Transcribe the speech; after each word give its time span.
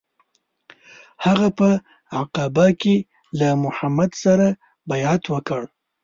هغه 1.25 1.47
په 1.59 1.69
عقبه 2.19 2.67
کې 2.81 2.95
له 3.39 3.47
محمد 3.63 4.11
سره 4.23 4.47
بیعت 4.89 5.23
وکړ. 5.33 5.61